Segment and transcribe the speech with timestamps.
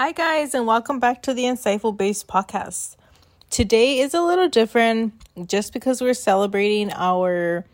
[0.00, 2.96] Hi, guys, and welcome back to the Insightful Babes podcast.
[3.50, 5.12] Today is a little different
[5.46, 7.66] just because we're celebrating our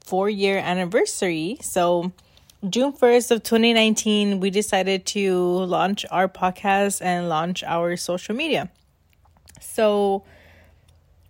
[0.00, 1.58] four year anniversary.
[1.60, 2.10] So,
[2.70, 8.70] June 1st of 2019, we decided to launch our podcast and launch our social media.
[9.60, 10.24] So,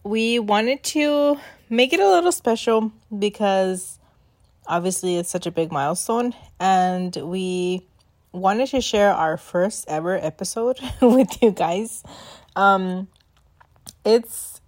[0.04, 3.98] we wanted to make it a little special because
[4.68, 7.88] obviously it's such a big milestone and we
[8.32, 12.02] wanted to share our first ever episode with you guys.
[12.56, 13.08] Um
[14.04, 14.60] it's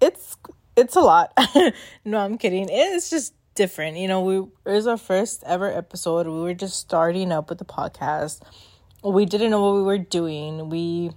[0.00, 0.36] it's
[0.76, 1.32] it's a lot.
[2.04, 2.68] no, I'm kidding.
[2.70, 3.96] It's just different.
[3.96, 6.26] You know, we it was our first ever episode.
[6.26, 8.40] We were just starting up with the podcast.
[9.02, 10.70] We didn't know what we were doing.
[10.70, 11.10] We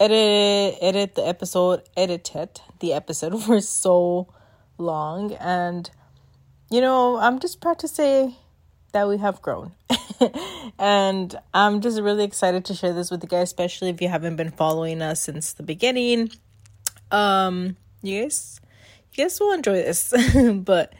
[0.00, 4.28] edited edit the episode, edited the episode for so
[4.76, 5.90] long and
[6.70, 8.36] you know, I'm just proud to say
[8.94, 9.72] that we have grown.
[10.78, 14.36] and I'm just really excited to share this with you guys, especially if you haven't
[14.36, 16.30] been following us since the beginning.
[17.10, 18.60] Um, you guys,
[19.12, 20.14] you guys will enjoy this.
[20.54, 20.94] but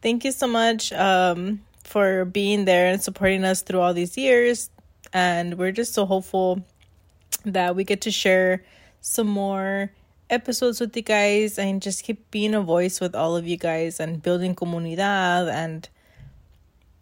[0.00, 4.70] thank you so much um, for being there and supporting us through all these years.
[5.12, 6.64] And we're just so hopeful
[7.44, 8.62] that we get to share
[9.00, 9.90] some more
[10.30, 13.98] episodes with you guys and just keep being a voice with all of you guys
[13.98, 15.88] and building comunidad and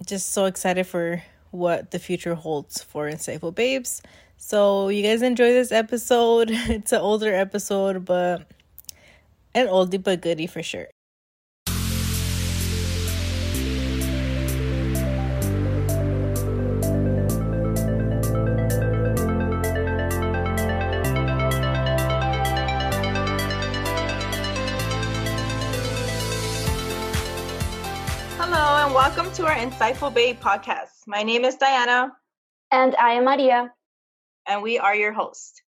[0.08, 4.02] just so excited for what the future holds for Insightful Babes.
[4.36, 6.50] So, you guys enjoy this episode.
[6.52, 8.50] It's an older episode, but
[9.54, 10.88] an oldie but goodie for sure.
[29.58, 31.02] Insightful Babe podcast.
[31.08, 32.12] My name is Diana.
[32.70, 33.72] And I am Maria.
[34.46, 35.62] And we are your host.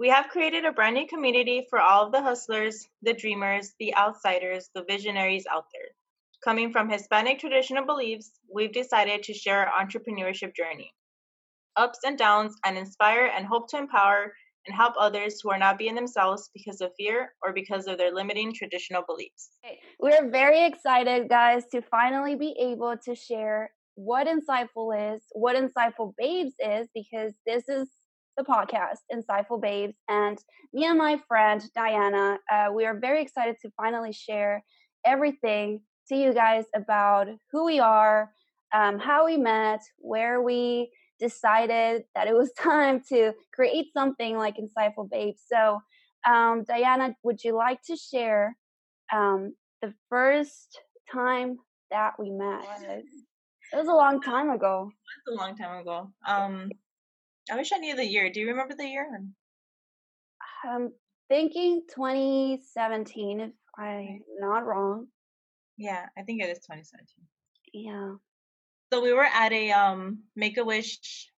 [0.00, 3.94] We have created a brand new community for all of the hustlers, the dreamers, the
[3.94, 5.90] outsiders, the visionaries out there.
[6.42, 10.92] Coming from Hispanic traditional beliefs, we've decided to share our entrepreneurship journey,
[11.76, 14.32] ups and downs, and inspire and hope to empower
[14.68, 18.14] and help others who are not being themselves because of fear or because of their
[18.14, 19.50] limiting traditional beliefs.
[19.98, 26.12] We're very excited, guys, to finally be able to share what Insightful is, what Insightful
[26.18, 27.88] Babes is, because this is
[28.36, 29.96] the podcast, Insightful Babes.
[30.08, 30.38] And
[30.72, 34.62] me and my friend Diana, uh, we are very excited to finally share
[35.04, 38.30] everything to you guys about who we are,
[38.74, 44.56] um, how we met, where we decided that it was time to create something like
[44.56, 45.42] Insightful Babes.
[45.52, 45.80] So,
[46.26, 48.56] um, Diana, would you like to share
[49.12, 50.80] um, the first
[51.12, 51.58] time
[51.90, 52.64] that we met?
[53.72, 54.90] It was a long time ago.
[54.90, 56.10] It was a long time ago.
[56.26, 56.70] Um,
[57.50, 58.30] I wish I knew the year.
[58.30, 59.06] Do you remember the year?
[60.64, 60.92] I'm
[61.28, 65.08] thinking 2017, if I'm not wrong.
[65.76, 67.06] Yeah, I think it is 2017.
[67.72, 68.14] Yeah.
[68.92, 71.30] So we were at a um Make a Wish.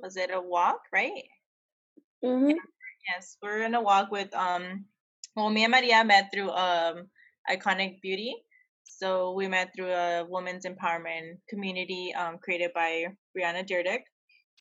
[0.00, 1.24] Was it a walk, right?
[2.24, 2.56] Mm-hmm.
[3.08, 4.86] Yes, we're in a walk with um.
[5.36, 7.08] Well, me and Maria met through um
[7.50, 8.34] Iconic Beauty.
[8.84, 13.06] So we met through a women's empowerment community um, created by
[13.36, 14.02] Brianna Deerdick,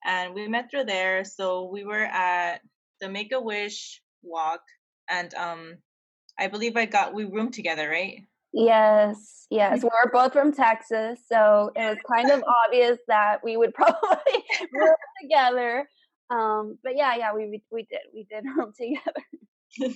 [0.06, 1.24] and we met through there.
[1.24, 2.62] So we were at
[3.02, 4.62] the Make a Wish walk,
[5.10, 5.78] and um,
[6.40, 8.20] I believe I got we roomed together, right?
[8.58, 9.84] Yes, yes.
[9.84, 14.96] We're both from Texas, so it was kind of obvious that we would probably room
[15.22, 15.88] together.
[16.30, 19.94] Um, but yeah, yeah, we we did we did room together.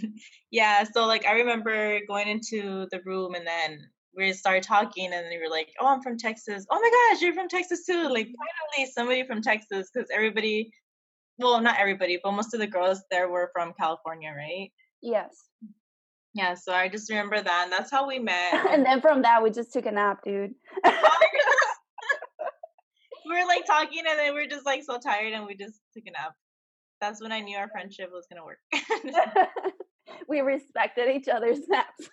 [0.52, 3.80] yeah, so like I remember going into the room and then
[4.16, 6.66] we started talking and they were like, "Oh, I'm from Texas.
[6.70, 10.72] Oh my gosh, you're from Texas too!" Like finally somebody from Texas because everybody,
[11.40, 14.70] well, not everybody, but most of the girls there were from California, right?
[15.02, 15.36] Yes.
[16.34, 18.54] Yeah, so I just remember that, and that's how we met.
[18.70, 20.54] and then from that, we just took a nap, dude.
[20.86, 20.92] we
[23.32, 26.04] were like talking, and then we are just like so tired, and we just took
[26.08, 26.34] a nap.
[27.02, 28.60] That's when I knew our friendship was gonna work.
[30.30, 32.10] we respected each other's naps.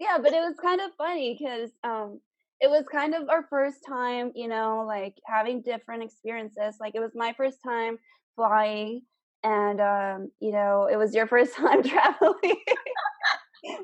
[0.00, 2.20] yeah, but it was kind of funny because um,
[2.60, 6.76] it was kind of our first time, you know, like having different experiences.
[6.80, 7.98] Like it was my first time
[8.34, 9.02] flying
[9.44, 12.56] and um, you know, it was your first time traveling.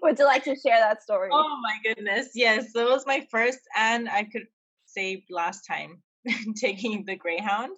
[0.03, 1.31] Would you like to share that story?
[1.33, 2.31] Oh my goodness.
[2.35, 4.45] Yes, it was my first and I could
[4.87, 6.03] say last time
[6.56, 7.77] taking the Greyhound.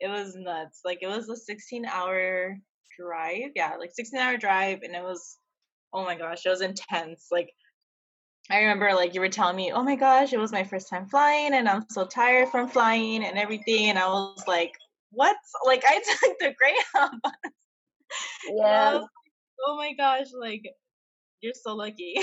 [0.00, 0.80] It was nuts.
[0.84, 2.58] Like it was a 16 hour
[2.98, 3.52] drive.
[3.54, 5.38] Yeah, like 16 hour drive and it was
[5.92, 7.28] oh my gosh, it was intense.
[7.30, 7.50] Like
[8.50, 11.06] I remember like you were telling me, "Oh my gosh, it was my first time
[11.06, 14.72] flying and I'm so tired from flying and everything." And I was like,
[15.16, 15.36] what?
[15.64, 17.32] Like I took the Greyhound bus.
[18.48, 19.00] Yeah.
[19.66, 20.62] oh my gosh, like
[21.40, 22.16] you're so lucky.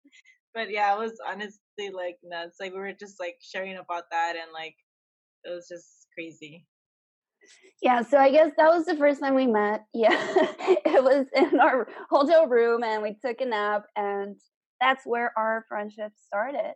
[0.54, 2.56] but yeah, it was honestly like nuts.
[2.60, 4.74] Like we were just like sharing about that and like
[5.44, 6.66] it was just crazy.
[7.82, 9.84] Yeah, so I guess that was the first time we met.
[9.94, 10.16] Yeah.
[10.16, 14.36] it was in our hotel room and we took a nap and
[14.80, 16.74] that's where our friendship started.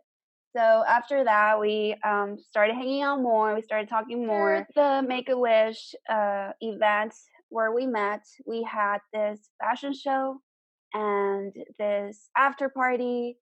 [0.55, 3.55] So after that, we um, started hanging out more.
[3.55, 4.67] We started talking more.
[4.75, 7.13] The Make a Wish uh, event
[7.49, 10.37] where we met, we had this fashion show
[10.93, 13.37] and this after party,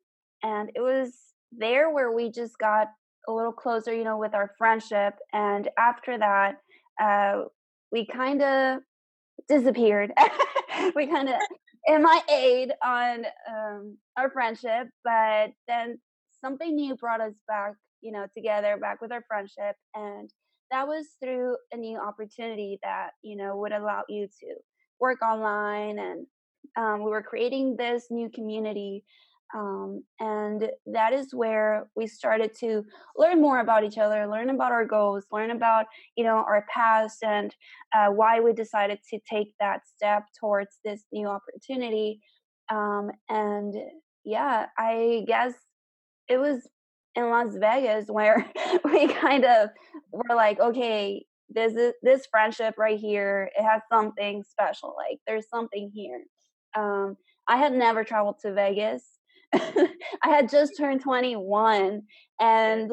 [0.44, 1.13] and it was
[1.52, 2.88] there where we just got
[3.28, 5.16] a little closer, you know, with our friendship.
[5.34, 6.57] And after that,
[7.02, 7.44] uh,
[7.92, 8.80] we kind of
[9.48, 10.12] disappeared.
[10.96, 11.36] we kind of
[11.88, 16.00] MIA'd on um, our friendship, but then
[16.45, 19.75] something new brought us back, you know, together, back with our friendship.
[19.95, 20.30] And
[20.71, 24.56] that was through a new opportunity that, you know, would allow you to
[25.00, 25.97] work online.
[25.97, 26.27] And
[26.77, 29.03] um, we were creating this new community.
[29.56, 32.83] Um, and that is where we started to
[33.15, 35.86] learn more about each other, learn about our goals, learn about,
[36.18, 37.56] you know, our past and
[37.95, 42.21] uh, why we decided to take that step towards this new opportunity.
[42.69, 43.75] Um, and
[44.25, 45.53] yeah, I guess
[46.27, 46.68] it was
[47.16, 48.45] in Las Vegas where
[48.86, 49.69] we kind of
[50.12, 53.50] were like, okay, this is this friendship right here.
[53.57, 54.95] It has something special.
[54.98, 56.24] Like there's something here.
[56.75, 57.18] Um,
[57.48, 59.04] I had never traveled to Vegas.
[59.54, 59.88] I
[60.24, 62.01] had just turned 21,
[62.42, 62.92] and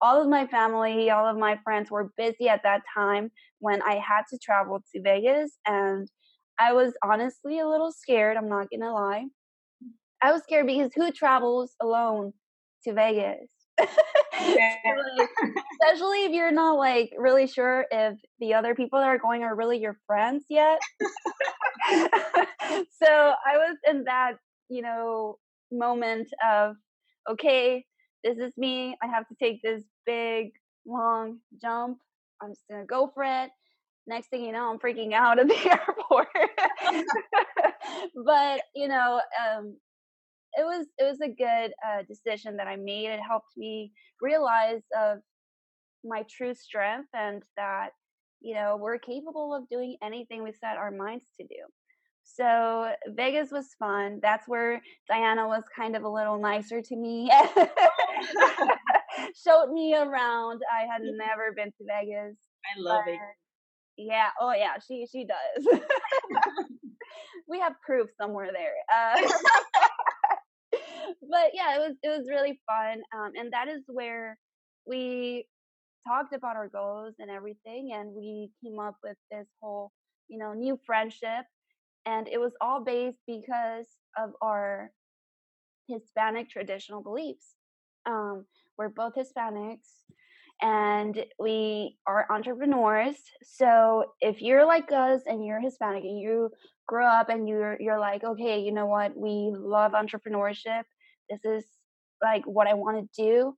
[0.00, 3.94] all of my family, all of my friends were busy at that time when I
[3.94, 6.08] had to travel to Vegas, and
[6.58, 8.36] I was honestly a little scared.
[8.36, 9.26] I'm not gonna lie.
[10.22, 12.32] I was scared because who travels alone
[12.84, 13.48] to Vegas.
[14.38, 19.54] especially if you're not like really sure if the other people that are going are
[19.54, 20.80] really your friends yet.
[21.90, 24.34] so I was in that,
[24.68, 25.38] you know,
[25.70, 26.76] moment of,
[27.30, 27.84] okay,
[28.24, 28.96] this is me.
[29.02, 30.50] I have to take this big,
[30.86, 31.98] long jump.
[32.42, 33.50] I'm just going to go for it.
[34.06, 36.28] Next thing you know, I'm freaking out at the airport.
[38.24, 39.76] but, you know, um,
[40.58, 43.10] it was it was a good uh, decision that I made.
[43.10, 45.18] It helped me realize of
[46.04, 47.90] my true strength and that
[48.40, 51.56] you know we're capable of doing anything we set our minds to do.
[52.24, 54.18] So Vegas was fun.
[54.20, 57.30] That's where Diana was kind of a little nicer to me.
[59.44, 60.60] Showed me around.
[60.70, 62.36] I had never been to Vegas.
[62.66, 63.18] I love it.
[63.96, 64.28] Yeah.
[64.40, 64.74] Oh yeah.
[64.86, 65.80] She she does.
[67.48, 68.74] we have proof somewhere there.
[68.94, 69.28] Uh,
[71.30, 74.38] but yeah, it was it was really fun, um, and that is where
[74.86, 75.46] we
[76.06, 79.92] talked about our goals and everything, and we came up with this whole
[80.28, 81.44] you know new friendship,
[82.06, 84.90] and it was all based because of our
[85.88, 87.54] Hispanic traditional beliefs.
[88.06, 88.46] Um,
[88.76, 89.88] we're both Hispanics
[90.60, 93.16] and we are entrepreneurs.
[93.42, 96.50] So if you're like us and you're Hispanic and you
[96.86, 100.84] grow up and you're you're like, okay, you know what, we love entrepreneurship
[101.30, 101.64] this is
[102.22, 103.56] like what I want to do.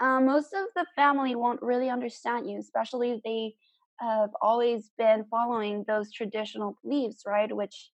[0.00, 3.54] Um, most of the family won't really understand you, especially they
[4.00, 7.54] have always been following those traditional beliefs, right?
[7.54, 7.90] Which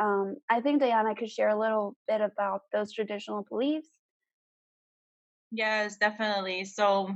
[0.00, 3.88] um, I think Diana could share a little bit about those traditional beliefs.
[5.50, 6.64] Yes, definitely.
[6.64, 7.14] So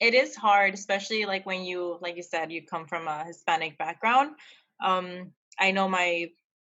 [0.00, 3.78] it is hard, especially like when you, like you said, you come from a Hispanic
[3.78, 4.36] background.
[4.82, 6.30] Um, I know my,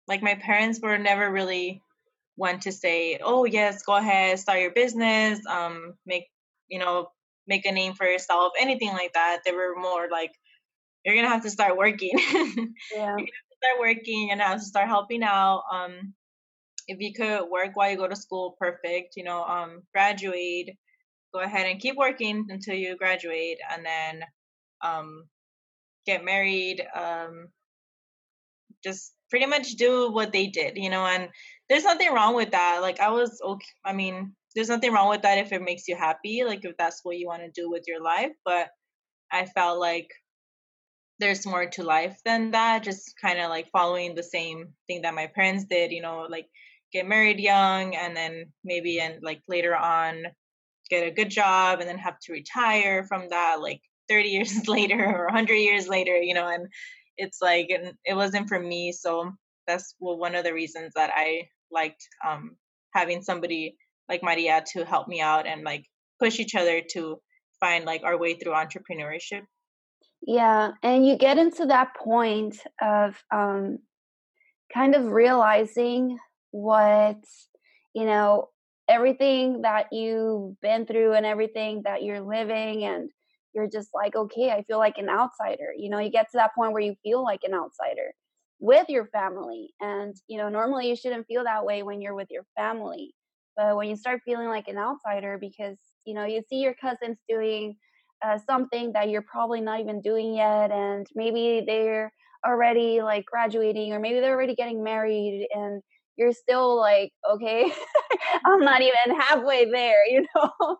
[0.08, 1.82] like my parents were never really
[2.36, 6.26] want to say, "Oh yes, go ahead, start your business, um, make
[6.68, 7.10] you know,
[7.46, 10.32] make a name for yourself, anything like that." They were more like,
[11.04, 12.12] "You're gonna have to start working.
[12.94, 13.16] yeah.
[13.56, 15.62] start working and have to start helping out.
[15.72, 16.14] Um,
[16.88, 19.16] if you could work while you go to school, perfect.
[19.16, 20.70] You know, um, graduate,
[21.34, 24.24] go ahead and keep working until you graduate, and then
[24.82, 25.24] um,
[26.06, 26.84] get married.
[26.94, 27.48] Um,
[28.84, 31.28] just pretty much do what they did, you know, and
[31.68, 32.78] there's nothing wrong with that.
[32.82, 33.66] Like I was okay.
[33.84, 37.00] I mean, there's nothing wrong with that if it makes you happy, like if that's
[37.02, 38.32] what you want to do with your life.
[38.44, 38.68] But
[39.32, 40.08] I felt like
[41.18, 42.82] there's more to life than that.
[42.82, 46.46] Just kind of like following the same thing that my parents did, you know, like
[46.92, 50.24] get married young and then maybe and like later on
[50.88, 55.04] get a good job and then have to retire from that like 30 years later
[55.04, 56.68] or 100 years later, you know, and
[57.16, 59.32] it's like and it wasn't for me so
[59.66, 62.56] that's well, one of the reasons that i liked um,
[62.94, 63.76] having somebody
[64.08, 65.84] like maria to help me out and like
[66.20, 67.18] push each other to
[67.60, 69.42] find like our way through entrepreneurship.
[70.26, 73.78] Yeah, and you get into that point of um,
[74.72, 76.18] kind of realizing
[76.50, 77.18] what
[77.94, 78.48] you know
[78.88, 83.10] everything that you've been through and everything that you're living and
[83.52, 86.54] you're just like okay i feel like an outsider you know you get to that
[86.54, 88.14] point where you feel like an outsider
[88.58, 92.28] with your family and you know normally you shouldn't feel that way when you're with
[92.30, 93.14] your family
[93.56, 97.18] but when you start feeling like an outsider because you know you see your cousins
[97.28, 97.76] doing
[98.24, 102.10] uh, something that you're probably not even doing yet and maybe they're
[102.46, 105.82] already like graduating or maybe they're already getting married and
[106.16, 107.70] you're still like okay
[108.46, 110.76] i'm not even halfway there you know?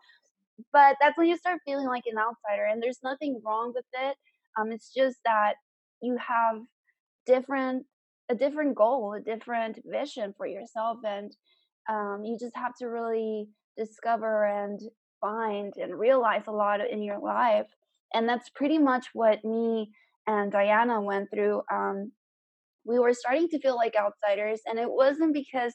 [0.73, 4.17] But that's when you start feeling like an outsider and there's nothing wrong with it
[4.59, 5.55] um it's just that
[6.01, 6.57] you have
[7.27, 7.87] different
[8.31, 11.33] a different goal a different vision for yourself and
[11.91, 14.81] um you just have to really discover and
[15.21, 17.67] find and realize a lot in your life
[18.15, 19.91] and that's pretty much what me
[20.27, 22.13] and diana went through um
[22.85, 25.75] we were starting to feel like outsiders and it wasn't because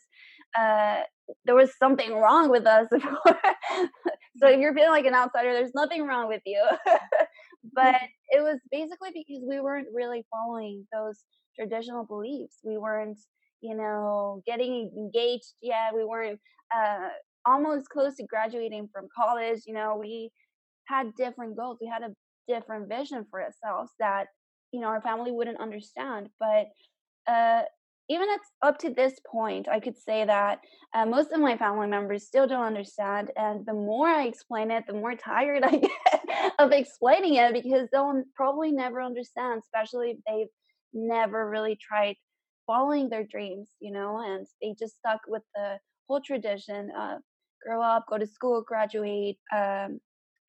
[0.58, 1.02] uh,
[1.46, 6.06] there was something wrong with us so if you're feeling like an outsider there's nothing
[6.06, 6.64] wrong with you
[7.74, 7.96] but
[8.30, 11.24] it was basically because we weren't really following those
[11.58, 12.58] traditional beliefs.
[12.64, 13.20] We weren't
[13.62, 15.94] you know getting engaged yet.
[15.96, 16.40] We weren't
[16.76, 17.10] uh,
[17.46, 20.32] almost close to graduating from college you know we
[20.86, 21.78] had different goals.
[21.82, 22.14] We had a
[22.48, 24.28] different vision for ourselves that
[24.72, 26.68] you know our family wouldn't understand but
[27.28, 27.64] uh,
[28.10, 28.28] even
[28.62, 30.60] up to this point, I could say that
[30.94, 33.32] uh, most of my family members still don't understand.
[33.38, 36.21] And the more I explain it, the more tired I get
[36.60, 40.48] of explaining it because they'll probably never understand, especially if they've
[40.94, 42.16] never really tried
[42.68, 47.20] following their dreams, you know, and they just stuck with the whole tradition of
[47.66, 50.00] grow up, go to school, graduate, um,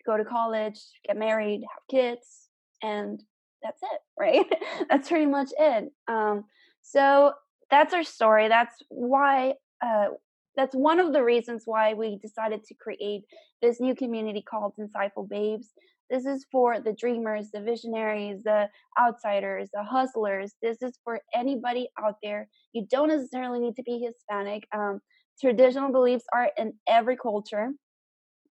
[0.07, 2.49] go to college, get married, have kids,
[2.83, 3.23] and
[3.62, 4.47] that's it, right?
[4.89, 5.93] that's pretty much it.
[6.09, 6.45] Um,
[6.83, 7.33] so
[7.71, 8.49] that's our story.
[8.49, 9.55] That's why.
[9.85, 10.09] Uh,
[10.56, 13.25] that's one of the reasons why we decided to create
[13.61, 15.68] this new community called Insightful Babes.
[16.11, 18.68] This is for the dreamers, the visionaries, the
[19.00, 20.52] outsiders, the hustlers.
[20.61, 22.49] This is for anybody out there.
[22.73, 24.66] You don't necessarily need to be Hispanic.
[24.75, 25.00] Um,
[25.40, 27.71] traditional beliefs are in every culture.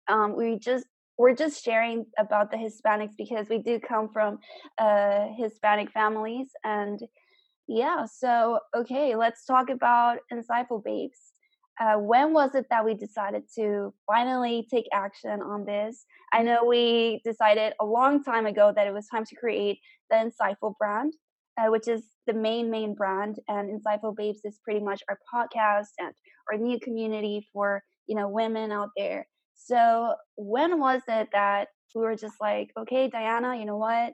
[0.09, 0.87] Um, we just
[1.19, 4.39] we're just sharing about the Hispanics because we do come from
[4.79, 6.99] uh, Hispanic families and
[7.73, 11.30] yeah, so okay, let's talk about Insightful Babes.
[11.81, 16.05] Uh, when was it that we decided to finally take action on this?
[16.31, 19.79] I know we decided a long time ago that it was time to create
[20.11, 21.15] the Insightful brand,
[21.59, 23.39] uh, which is the main, main brand.
[23.49, 26.13] And Insightful Babes is pretty much our podcast and
[26.53, 29.27] our new community for, you know, women out there.
[29.55, 34.13] So when was it that we were just like, okay, Diana, you know what?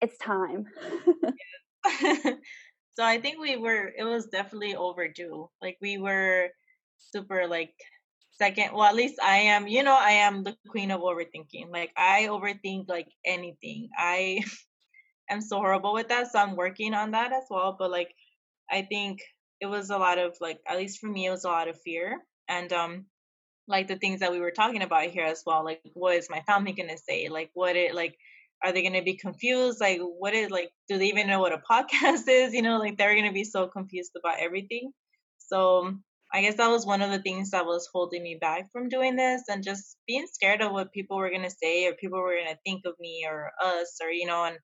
[0.00, 0.66] It's time.
[2.00, 5.48] so I think we were it was definitely overdue.
[5.60, 6.48] Like we were
[7.10, 7.74] super like
[8.32, 11.70] second well at least I am, you know, I am the queen of overthinking.
[11.70, 13.90] Like I overthink like anything.
[13.96, 14.42] I
[15.30, 16.32] am so horrible with that.
[16.32, 17.76] So I'm working on that as well.
[17.78, 18.14] But like
[18.70, 19.20] I think
[19.60, 21.80] it was a lot of like at least for me it was a lot of
[21.80, 22.20] fear.
[22.48, 23.06] And um
[23.68, 25.64] like the things that we were talking about here as well.
[25.64, 27.28] Like what is my family gonna say?
[27.28, 28.16] Like what it like
[28.64, 31.58] are they to be confused like what is like do they even know what a
[31.70, 34.92] podcast is you know like they're to be so confused about everything
[35.38, 35.94] so
[36.32, 39.16] i guess that was one of the things that was holding me back from doing
[39.16, 42.34] this and just being scared of what people were going to say or people were
[42.34, 44.56] going to think of me or us or you know and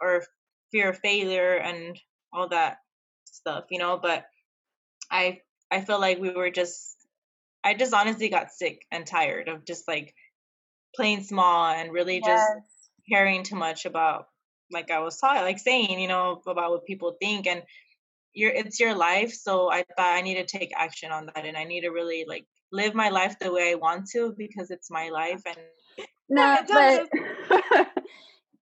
[0.00, 0.24] or
[0.72, 1.98] fear of failure and
[2.32, 2.78] all that
[3.24, 4.24] stuff you know but
[5.10, 5.38] i
[5.70, 6.96] i feel like we were just
[7.62, 10.14] i just honestly got sick and tired of just like
[10.94, 12.26] playing small and really yes.
[12.26, 14.26] just caring too much about
[14.72, 17.62] like I was talking like saying, you know, about what people think and
[18.34, 19.32] your it's your life.
[19.32, 22.24] So I thought I need to take action on that and I need to really
[22.28, 25.56] like live my life the way I want to because it's my life and
[26.28, 27.08] no but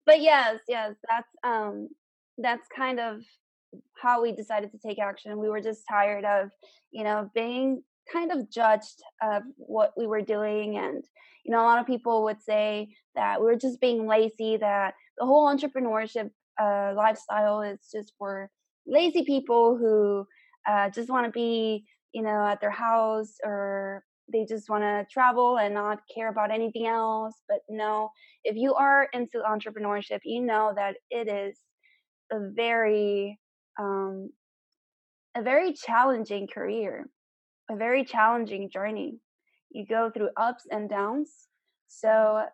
[0.06, 1.88] but yes, yes, that's um
[2.38, 3.22] that's kind of
[4.00, 5.38] how we decided to take action.
[5.38, 6.50] We were just tired of,
[6.90, 11.04] you know, being kind of judged of what we were doing and
[11.44, 14.94] you know a lot of people would say that we were just being lazy that
[15.18, 18.50] the whole entrepreneurship uh, lifestyle is just for
[18.86, 20.26] lazy people who
[20.68, 25.06] uh, just want to be you know at their house or they just want to
[25.12, 28.10] travel and not care about anything else but no
[28.44, 31.58] if you are into entrepreneurship you know that it is
[32.32, 33.38] a very
[33.80, 34.30] um,
[35.36, 37.06] a very challenging career
[37.70, 39.18] a very challenging journey.
[39.70, 41.30] You go through ups and downs.
[41.88, 42.44] So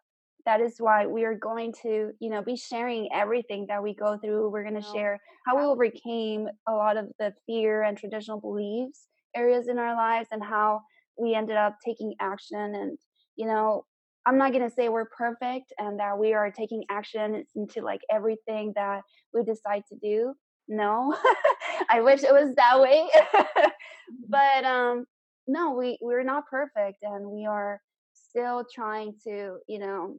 [0.48, 4.16] that is why we are going to, you know, be sharing everything that we go
[4.16, 4.48] through.
[4.48, 9.08] We're going to share how we overcame a lot of the fear and traditional beliefs
[9.36, 10.80] areas in our lives and how
[11.18, 12.74] we ended up taking action.
[12.74, 12.98] And
[13.36, 13.84] you know
[14.26, 18.00] i'm not going to say we're perfect and that we are taking action into like
[18.10, 19.02] everything that
[19.34, 20.34] we decide to do.
[20.66, 21.16] No.
[21.90, 23.08] I wish it was that way.
[24.08, 24.30] Mm-hmm.
[24.30, 25.04] but um
[25.46, 27.78] no we we're not perfect and we are
[28.14, 30.16] still trying to you know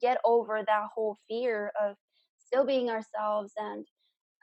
[0.00, 1.96] get over that whole fear of
[2.38, 3.86] still being ourselves and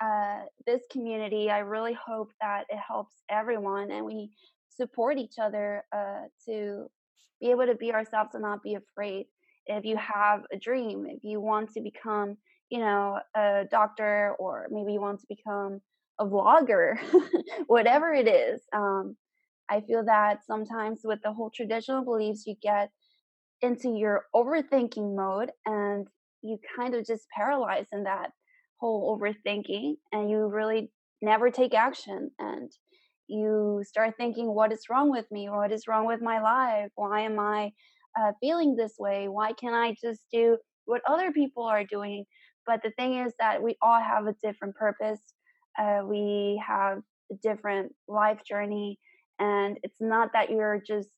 [0.01, 4.29] uh, this community i really hope that it helps everyone and we
[4.69, 6.89] support each other uh, to
[7.41, 9.25] be able to be ourselves and not be afraid.
[9.65, 12.37] If you have a dream if you want to become
[12.71, 15.79] you know a doctor or maybe you want to become
[16.19, 16.97] a vlogger
[17.67, 19.15] whatever it is um,
[19.69, 22.89] i feel that sometimes with the whole traditional beliefs you get
[23.61, 26.07] into your overthinking mode and
[26.41, 28.31] you kind of just paralyze in that
[28.77, 32.71] whole overthinking and you really never take action and
[33.27, 35.49] you start thinking what is wrong with me?
[35.49, 36.89] What is wrong with my life?
[36.95, 37.71] Why am i
[38.19, 39.27] uh, feeling this way?
[39.27, 42.25] Why can't i just do what other people are doing?
[42.65, 45.19] But the thing is that we all have a different purpose
[45.79, 46.99] uh, we have
[47.31, 48.99] a different life journey
[49.39, 51.09] and it's not that you're just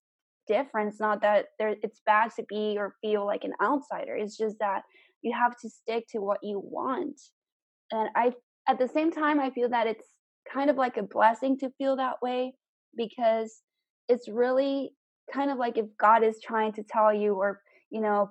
[0.56, 4.38] different it's not that there it's bad to be or feel like an outsider it's
[4.38, 4.82] just that
[5.22, 7.20] you have to stick to what you want.
[7.92, 8.34] And i
[8.68, 10.08] at the same time i feel that it's
[10.52, 12.54] kind of like a blessing to feel that way
[12.96, 13.62] because
[14.08, 14.92] it's really
[15.34, 18.30] kind of like if god is trying to tell you or you know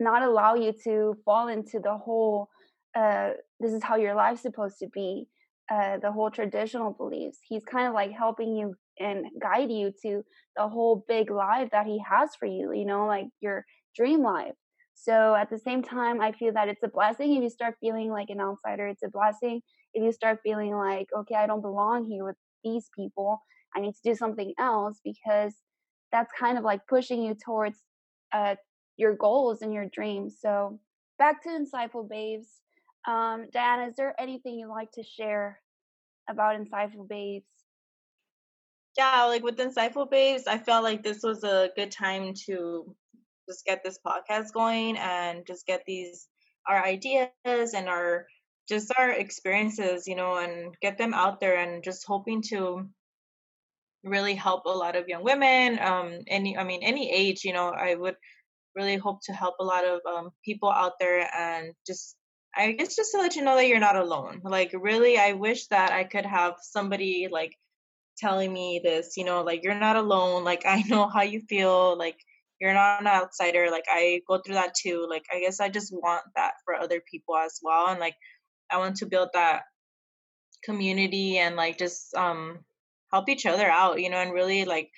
[0.00, 2.48] not allow you to fall into the whole
[2.96, 3.30] uh
[3.60, 5.26] this is how your life's supposed to be
[5.72, 10.22] uh the whole traditional beliefs he's kind of like helping you and guide you to
[10.56, 13.64] the whole big life that he has for you you know like your
[13.96, 14.54] dream life
[14.94, 18.10] so at the same time, I feel that it's a blessing if you start feeling
[18.10, 18.86] like an outsider.
[18.86, 19.60] It's a blessing
[19.92, 23.42] if you start feeling like, okay, I don't belong here with these people.
[23.76, 25.54] I need to do something else because
[26.12, 27.78] that's kind of like pushing you towards
[28.32, 28.54] uh,
[28.96, 30.38] your goals and your dreams.
[30.40, 30.78] So
[31.18, 32.48] back to Insightful Babes.
[33.06, 35.60] Um, Dan, is there anything you'd like to share
[36.30, 37.46] about Insightful Babes?
[38.96, 42.94] Yeah, like with Insightful Babes, I felt like this was a good time to
[43.48, 46.28] just get this podcast going and just get these
[46.68, 47.30] our ideas
[47.74, 48.26] and our
[48.68, 52.88] just our experiences, you know, and get them out there and just hoping to
[54.04, 57.70] really help a lot of young women, um, any I mean any age, you know,
[57.70, 58.16] I would
[58.76, 62.16] really hope to help a lot of um, people out there and just
[62.56, 64.40] I guess just to let you know that you're not alone.
[64.44, 67.52] Like really I wish that I could have somebody like
[68.18, 71.96] telling me this, you know, like you're not alone, like I know how you feel,
[71.98, 72.18] like
[72.60, 75.92] you're not an outsider like i go through that too like i guess i just
[75.92, 78.14] want that for other people as well and like
[78.70, 79.64] i want to build that
[80.64, 82.58] community and like just um
[83.12, 84.90] help each other out you know and really like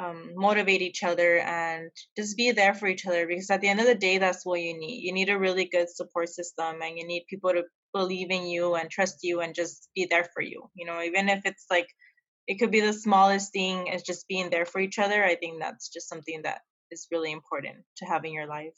[0.00, 3.80] um motivate each other and just be there for each other because at the end
[3.80, 5.02] of the day that's what you need.
[5.02, 8.74] You need a really good support system and you need people to believe in you
[8.76, 11.88] and trust you and just be there for you you know even if it's like
[12.46, 15.60] it could be the smallest thing as just being there for each other i think
[15.60, 18.74] that's just something that is really important to have in your life.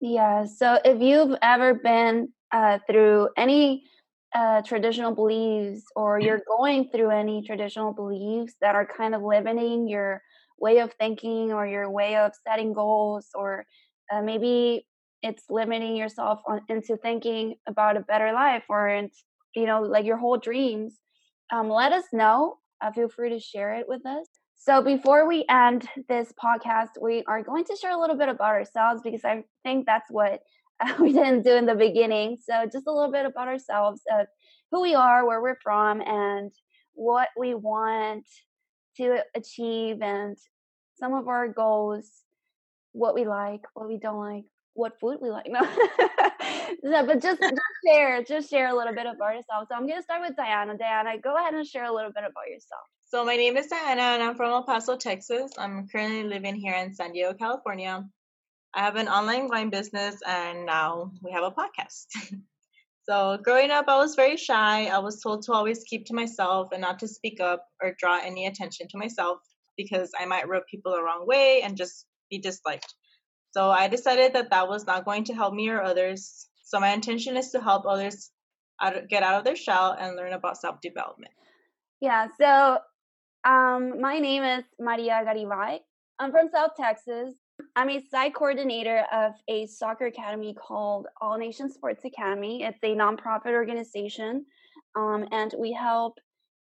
[0.00, 0.44] Yeah.
[0.44, 3.84] So if you've ever been uh, through any
[4.34, 9.88] uh, traditional beliefs or you're going through any traditional beliefs that are kind of limiting
[9.88, 10.22] your
[10.58, 13.64] way of thinking or your way of setting goals or
[14.12, 14.86] uh, maybe
[15.22, 19.14] it's limiting yourself on, into thinking about a better life or into,
[19.54, 20.98] you know like your whole dreams
[21.52, 24.28] um, let us know uh, feel free to share it with us
[24.64, 28.48] so, before we end this podcast, we are going to share a little bit about
[28.54, 30.40] ourselves because I think that's what
[30.98, 32.38] we didn't do in the beginning.
[32.42, 34.26] So, just a little bit about ourselves, of
[34.72, 36.50] who we are, where we're from, and
[36.94, 38.24] what we want
[38.96, 40.34] to achieve, and
[40.98, 42.10] some of our goals,
[42.92, 45.46] what we like, what we don't like, what food we like.
[45.48, 45.60] No,
[47.06, 47.54] but just, just
[47.86, 49.68] share, just share a little bit about ourselves.
[49.70, 50.76] So, I'm going to start with Diana.
[50.76, 52.82] Diana, go ahead and share a little bit about yourself.
[53.14, 55.52] So my name is Diana and I'm from El Paso, Texas.
[55.56, 58.04] I'm currently living here in San Diego, California.
[58.74, 62.06] I have an online wine business and now we have a podcast.
[63.08, 64.86] so growing up, I was very shy.
[64.86, 68.18] I was told to always keep to myself and not to speak up or draw
[68.20, 69.38] any attention to myself
[69.76, 72.94] because I might rub people the wrong way and just be disliked.
[73.54, 76.48] So I decided that that was not going to help me or others.
[76.64, 78.32] So my intention is to help others
[79.08, 81.32] get out of their shell and learn about self development.
[82.00, 82.78] Yeah, so
[83.48, 85.78] um, my name is Maria Garibay.
[86.18, 87.34] I'm from South Texas.
[87.76, 92.64] I'm a site coordinator of a soccer academy called All Nation Sports Academy.
[92.64, 94.46] It's a nonprofit organization,
[94.96, 96.18] um, and we help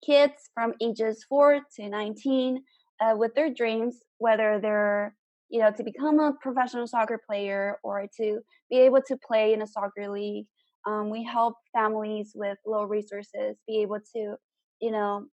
[0.05, 2.61] kids from ages 4 to 19
[2.99, 5.15] uh, with their dreams, whether they're
[5.51, 9.61] you know to become a professional soccer player or to be able to play in
[9.61, 10.45] a soccer league.
[10.87, 14.35] Um, we help families with low resources be able to
[14.81, 15.27] you know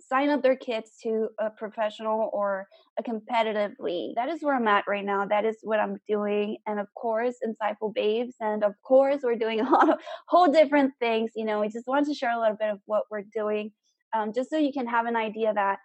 [0.00, 2.66] sign up their kids to a professional or
[2.98, 4.14] a competitive league.
[4.16, 5.24] That is where I'm at right now.
[5.26, 6.58] That is what I'm doing.
[6.66, 8.34] And of course, Insightful Babes.
[8.40, 9.98] And of course, we're doing a lot of
[10.28, 11.30] whole different things.
[11.34, 13.72] You know, we just want to share a little bit of what we're doing,
[14.14, 15.78] um, just so you can have an idea that,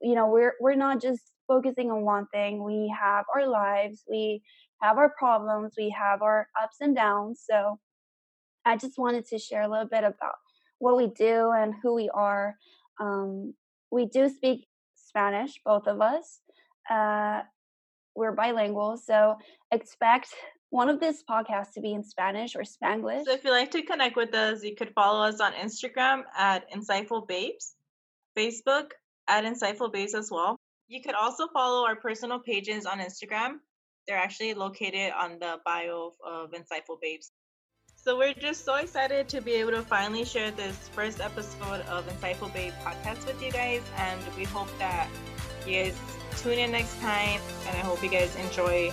[0.00, 2.64] you know, we're we're not just focusing on one thing.
[2.64, 4.42] We have our lives, we
[4.80, 7.44] have our problems, we have our ups and downs.
[7.48, 7.78] So
[8.64, 10.36] I just wanted to share a little bit about
[10.78, 12.56] what we do and who we are.
[12.98, 13.54] Um,
[13.90, 16.40] we do speak Spanish, both of us.
[16.90, 17.42] Uh,
[18.16, 19.36] we're bilingual, so
[19.70, 20.28] expect
[20.70, 23.24] one of this podcast to be in Spanish or Spanglish.
[23.24, 26.70] So if you'd like to connect with us, you could follow us on Instagram at
[26.70, 27.74] Insightful Babes,
[28.38, 28.88] Facebook
[29.28, 30.58] at Insightful Babes as well.
[30.92, 33.60] You could also follow our personal pages on Instagram.
[34.06, 37.32] They're actually located on the bio of Insightful Babes.
[37.96, 42.06] So we're just so excited to be able to finally share this first episode of
[42.08, 45.08] Insightful Babe podcast with you guys, and we hope that
[45.66, 45.98] you guys
[46.36, 48.92] tune in next time, and I hope you guys enjoy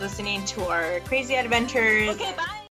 [0.00, 2.08] listening to our crazy adventures.
[2.08, 2.63] Okay, bye.